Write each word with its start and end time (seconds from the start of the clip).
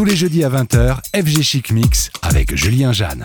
Tous 0.00 0.06
les 0.06 0.16
jeudis 0.16 0.44
à 0.44 0.48
20h, 0.48 0.96
FG 1.14 1.42
Chic 1.42 1.72
Mix 1.72 2.10
avec 2.22 2.56
Julien 2.56 2.90
Jeanne. 2.90 3.22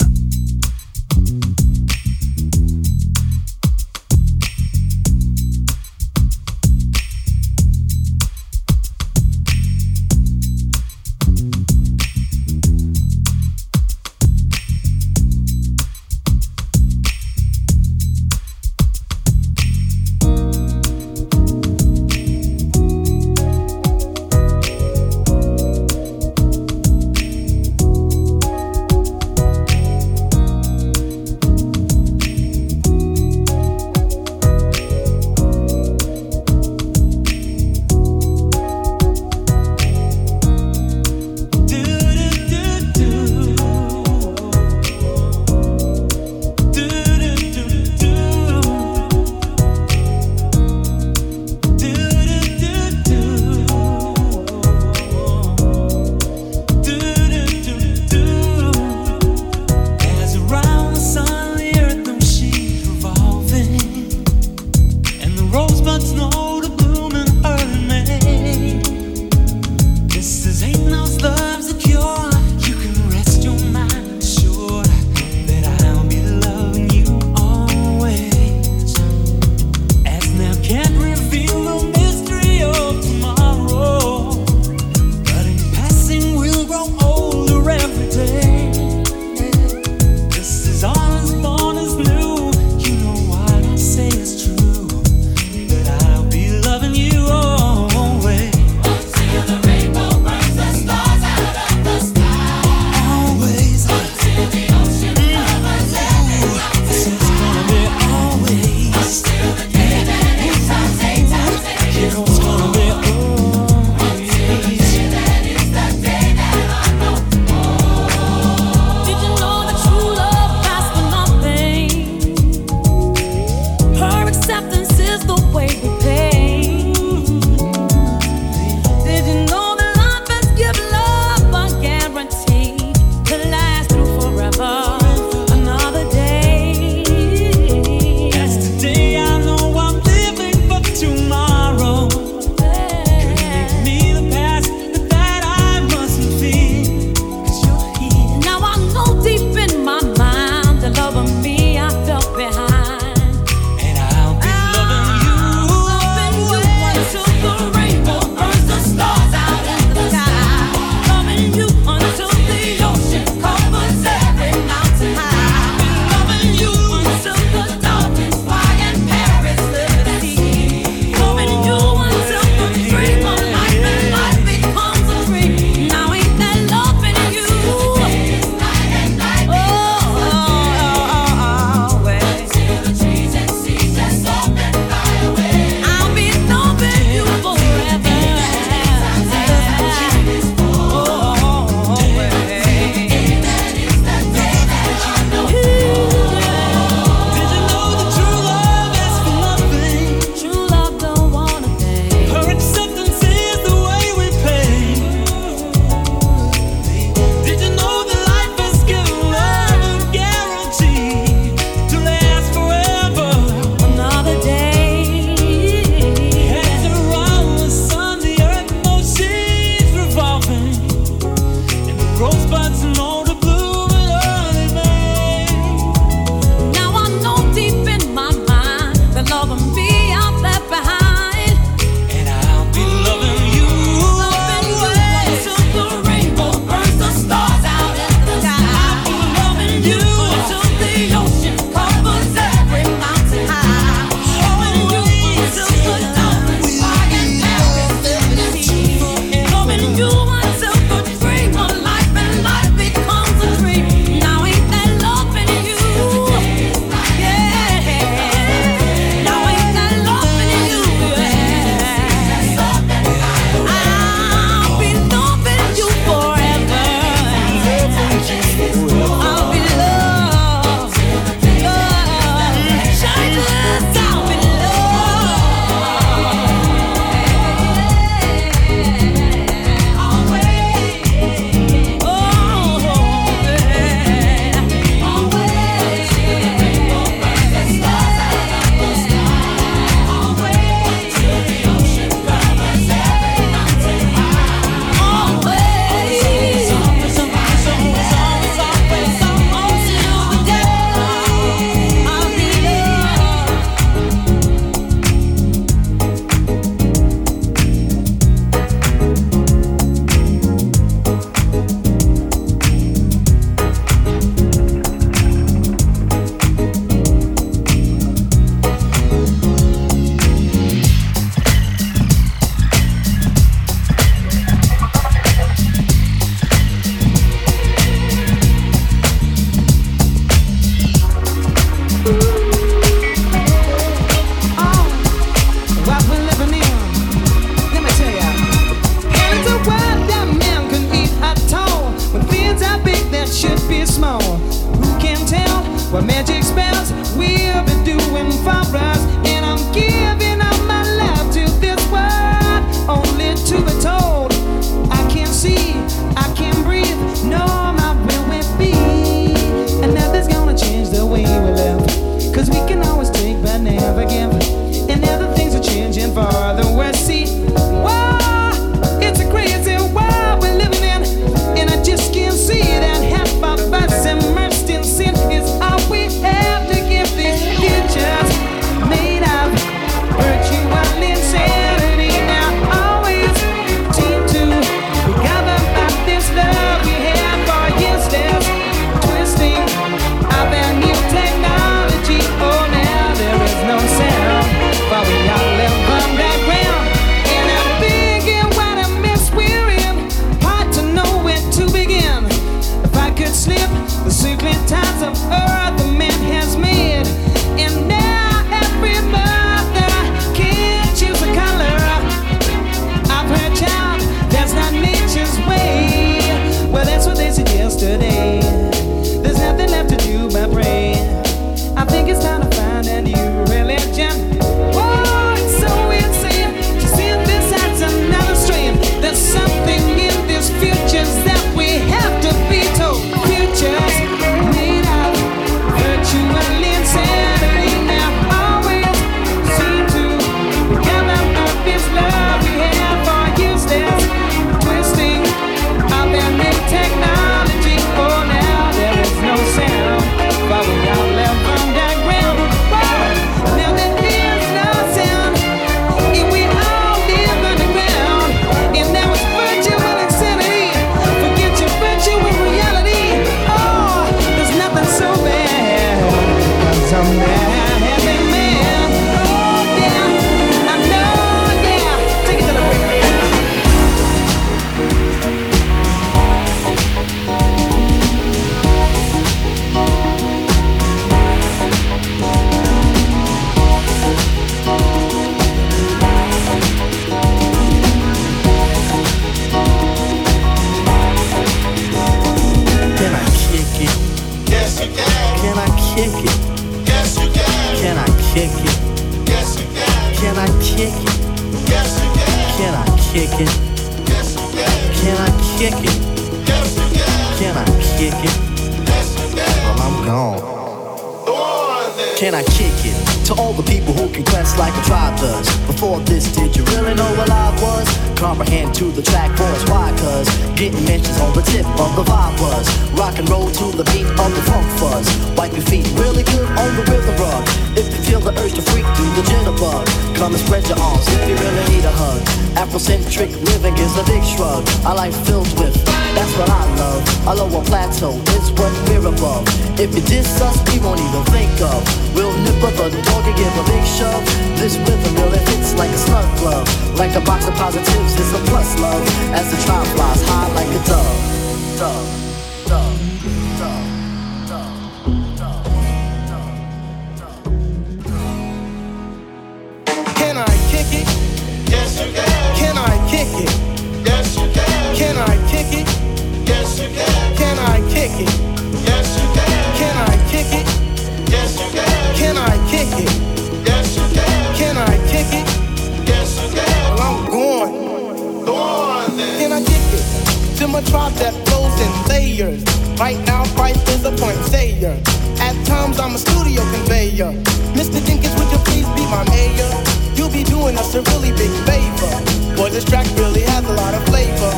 Layers, 582.08 582.64
Right 582.98 583.20
now, 583.26 583.44
Price 583.56 583.76
is 583.90 584.06
a 584.06 584.12
point 584.12 584.40
sayer. 584.48 584.96
At 585.40 585.56
times, 585.66 586.00
I'm 586.00 586.16
a 586.16 586.18
studio 586.18 586.64
conveyor. 586.72 587.32
Mr. 587.76 588.00
Jenkins, 588.06 588.32
would 588.40 588.52
you 588.52 588.60
please 588.64 588.88
be 588.96 589.04
my 589.12 589.28
mayor? 589.28 589.70
You'll 590.16 590.32
be 590.32 590.44
doing 590.44 590.78
us 590.78 590.96
a 590.96 591.02
really 591.12 591.32
big 591.36 591.52
favor. 591.68 592.14
Boy, 592.56 592.70
this 592.70 592.86
track 592.86 593.06
really 593.18 593.42
has 593.42 593.64
a 593.66 593.74
lot 593.74 593.94
of 593.94 594.04
flavor. 594.08 594.52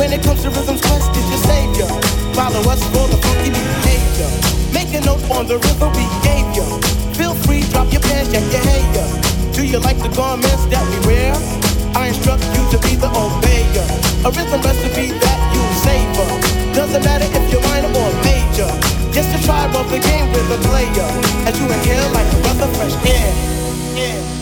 When 0.00 0.12
it 0.12 0.22
comes 0.22 0.42
to 0.42 0.50
rhythms, 0.50 0.80
Quest 0.80 1.12
is 1.16 1.28
your 1.28 1.42
savior. 1.44 1.88
Follow 2.32 2.64
us 2.72 2.80
for 2.92 3.04
the 3.12 3.18
funky 3.20 3.50
behavior. 3.52 4.30
Make 4.72 4.94
a 4.94 5.04
note 5.04 5.24
on 5.30 5.46
the 5.46 5.58
rhythm 5.58 5.92
you 5.92 6.64
Feel 7.12 7.34
free, 7.44 7.62
drop 7.68 7.92
your 7.92 8.00
pants, 8.00 8.32
check 8.32 8.44
your 8.52 8.64
hair. 8.64 9.52
Do 9.52 9.66
you 9.66 9.78
like 9.78 9.98
the 9.98 10.08
garments 10.16 10.64
that 10.72 10.84
we 10.88 10.96
wear? 11.06 11.36
I 11.94 12.08
instruct 12.08 12.44
you 12.56 12.64
to 12.72 12.78
be 12.80 12.96
the 12.96 13.08
obeyer. 13.12 13.88
A 14.24 14.30
rhythm 14.32 14.60
recipe 14.62 15.12
that 15.12 15.38
you 15.52 15.62
savor. 15.84 16.61
Doesn't 16.74 17.04
matter 17.04 17.26
if 17.36 17.52
you're 17.52 17.62
minor 17.62 17.88
or 17.88 18.12
major. 18.24 18.70
Just 19.12 19.30
to 19.32 19.38
try, 19.44 19.66
rub 19.72 19.88
the 19.88 19.98
game 19.98 20.28
with 20.32 20.56
a 20.56 20.58
player. 20.68 21.10
As 21.46 21.58
you 21.60 21.66
inhale 21.66 22.10
like 22.12 22.26
a 22.32 22.40
breath 22.42 22.62
of 22.62 22.76
fresh 22.76 22.96
air. 23.06 23.32
air. 23.96 24.41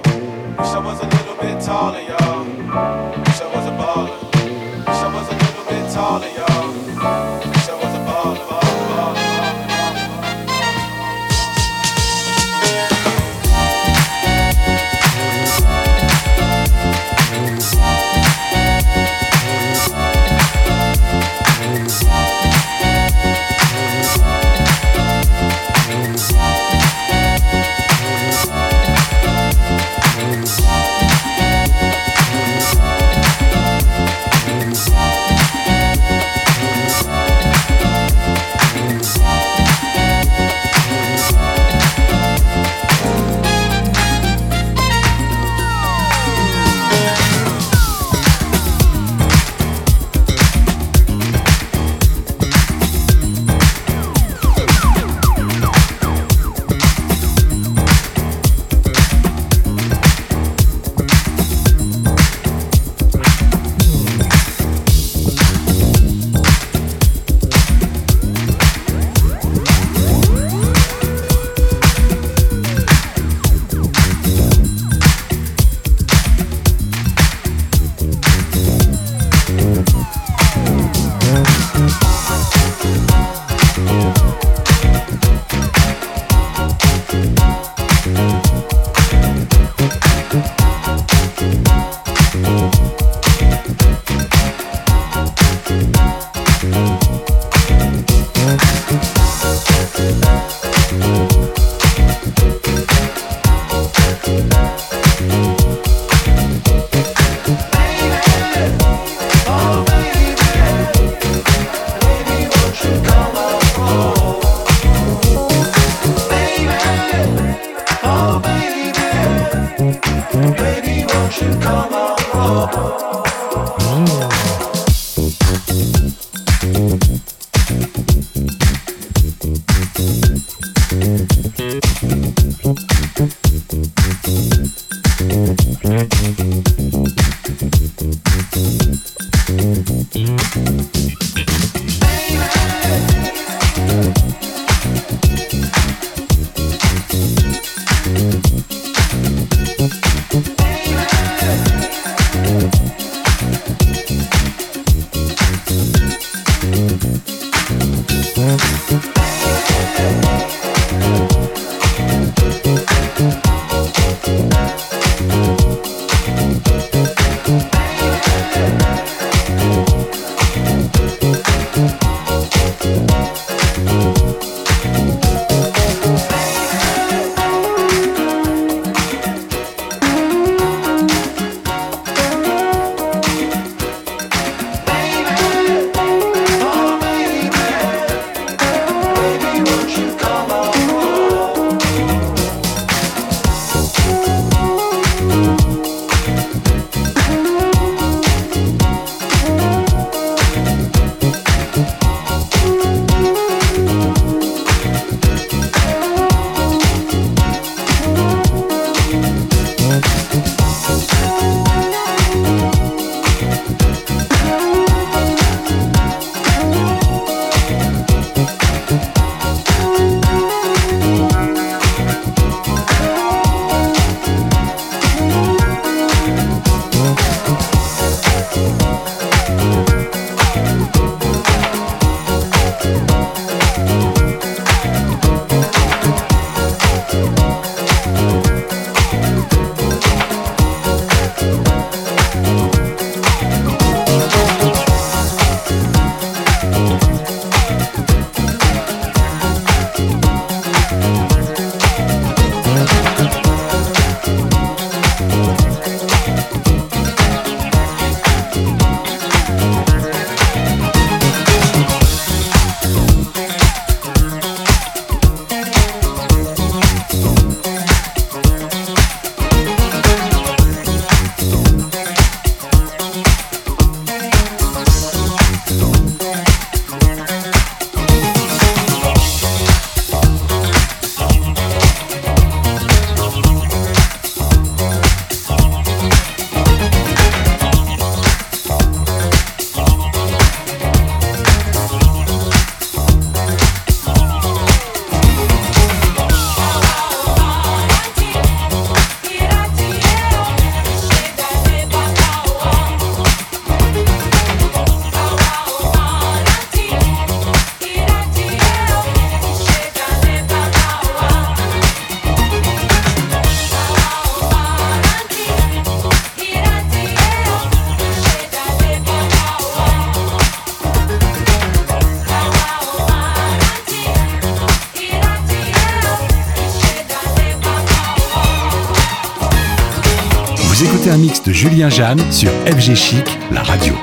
Sur 332.31 332.49
FG 332.65 332.95
Chic, 332.95 333.37
la 333.51 333.61
radio 333.61 334.00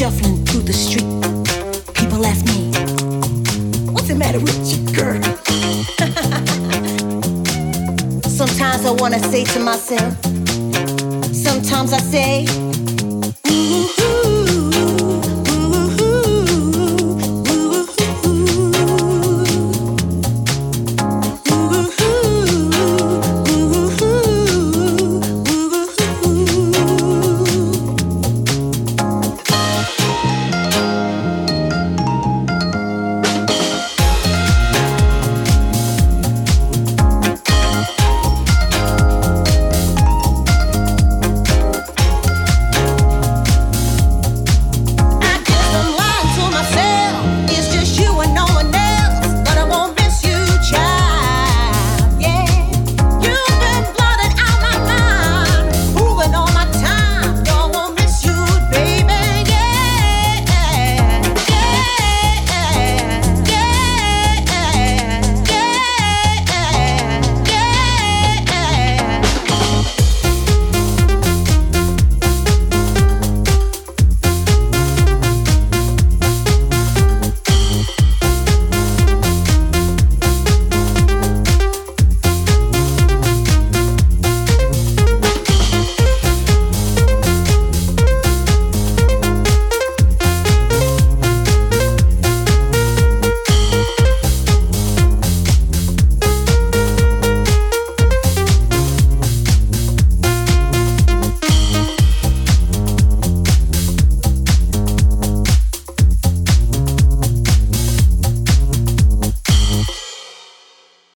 shuffling 0.00 0.40
through 0.46 0.62
the 0.62 0.72
street. 0.72 1.04
People 1.92 2.24
ask 2.24 2.46
me, 2.46 2.72
What's 3.92 4.08
the 4.08 4.14
matter 4.14 4.40
with 4.40 4.56
you, 4.72 4.78
girl? 4.96 5.20
Sometimes 8.22 8.86
I 8.86 8.92
wanna 8.92 9.18
say 9.18 9.44
to 9.44 9.60
myself, 9.60 10.16
Sometimes 11.34 11.92
I 11.92 11.98
say, 11.98 12.46